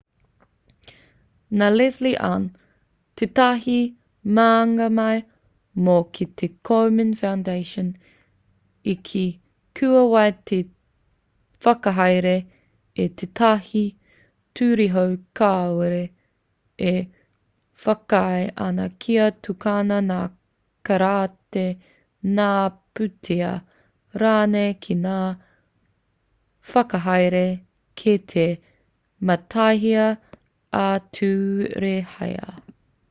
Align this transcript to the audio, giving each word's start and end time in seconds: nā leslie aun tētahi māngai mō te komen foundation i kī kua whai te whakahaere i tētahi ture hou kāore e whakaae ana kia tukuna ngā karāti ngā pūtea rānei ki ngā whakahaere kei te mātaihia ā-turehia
nā 1.61 1.67
leslie 1.77 2.17
aun 2.27 2.43
tētahi 3.21 3.77
māngai 4.37 5.15
mō 5.87 5.95
te 6.41 6.49
komen 6.69 7.11
foundation 7.23 7.89
i 8.93 8.95
kī 9.09 9.25
kua 9.79 10.03
whai 10.13 10.27
te 10.51 10.61
whakahaere 11.65 12.35
i 13.05 13.07
tētahi 13.23 13.83
ture 14.59 14.87
hou 14.95 15.11
kāore 15.41 16.01
e 16.93 16.95
whakaae 17.85 18.47
ana 18.69 18.87
kia 19.05 19.27
tukuna 19.47 19.99
ngā 20.09 20.21
karāti 20.89 21.67
ngā 22.39 22.51
pūtea 22.99 23.51
rānei 24.25 24.73
ki 24.87 24.97
ngā 25.05 25.19
whakahaere 26.73 27.45
kei 28.01 28.23
te 28.33 28.47
mātaihia 29.29 30.09
ā-turehia 30.81 32.51